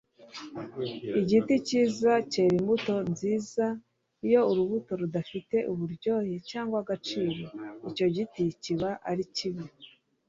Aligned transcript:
Igiti 1.19 1.53
cyiza 1.67 2.11
cyera 2.31 2.53
imbuto 2.59 2.95
nziza. 3.11 3.65
Iyo 4.27 4.41
urubuto 4.51 4.91
rudafite 5.01 5.57
uburyohe 5.71 6.35
cyangwa 6.49 6.75
agaciro, 6.83 7.43
icyo 7.89 8.05
giti 8.15 8.43
kiba 8.63 8.89
ari 9.09 9.25
kibi. 9.35 9.65